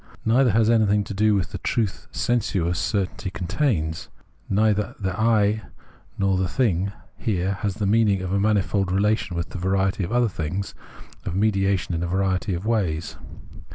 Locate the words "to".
1.03-1.13